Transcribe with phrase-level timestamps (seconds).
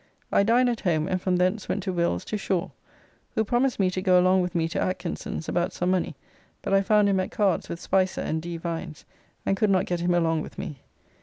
[0.31, 2.69] I dined at home, and from thence went to Will's to Shaw,
[3.35, 6.15] who promised me to go along with me to Atkinson's about some money,
[6.63, 8.57] but I found him at cards with Spicer and D.
[8.57, 9.05] Vines,
[9.45, 10.79] and could not get him along with me.